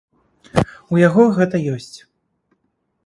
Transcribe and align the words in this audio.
У 0.95 1.01
яго 1.07 1.23
гэта 1.37 1.55
ёсць. 1.77 1.93